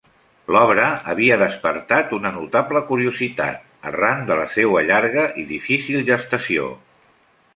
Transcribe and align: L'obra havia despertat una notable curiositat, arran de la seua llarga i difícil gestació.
L'obra 0.53 0.85
havia 1.11 1.35
despertat 1.41 2.13
una 2.19 2.31
notable 2.37 2.81
curiositat, 2.87 3.67
arran 3.91 4.25
de 4.31 4.37
la 4.41 4.49
seua 4.55 4.83
llarga 4.89 5.27
i 5.43 5.47
difícil 5.55 6.03
gestació. 6.11 6.71